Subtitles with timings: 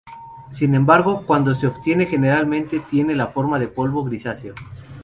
[0.49, 4.55] Sin embargo, cuando se obtiene generalmente tiene la forma de polvo grisáceo.